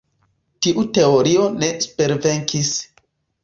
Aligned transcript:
Tiu 0.65 0.85
teorio 0.99 1.45
ne 1.59 1.71
supervenkis. 1.87 2.77